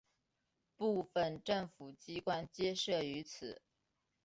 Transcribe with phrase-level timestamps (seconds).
[0.79, 3.61] 部分政府机关皆设于此。